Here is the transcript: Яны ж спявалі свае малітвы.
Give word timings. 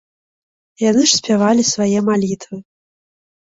Яны 0.89 1.03
ж 1.11 1.17
спявалі 1.19 1.67
свае 1.73 1.99
малітвы. 2.09 2.57